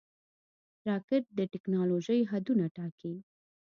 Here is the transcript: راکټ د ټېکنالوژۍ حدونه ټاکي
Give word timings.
راکټ 0.87 1.23
د 1.37 1.39
ټېکنالوژۍ 1.51 2.21
حدونه 2.31 2.65
ټاکي 2.75 3.13